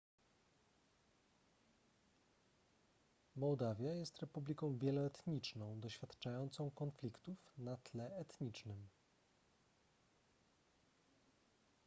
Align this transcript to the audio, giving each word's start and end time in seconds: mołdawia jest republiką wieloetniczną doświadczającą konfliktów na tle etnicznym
mołdawia 3.35 3.93
jest 3.93 4.19
republiką 4.19 4.77
wieloetniczną 4.77 5.79
doświadczającą 5.79 6.71
konfliktów 6.71 7.53
na 7.57 7.77
tle 7.77 8.15
etnicznym 8.15 8.87